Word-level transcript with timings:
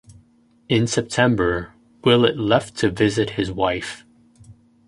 In 0.67 0.87
September, 0.87 1.75
Willett 2.03 2.35
left 2.35 2.75
to 2.77 2.89
visit 2.89 3.31
his 3.37 3.51
wife. 3.51 4.03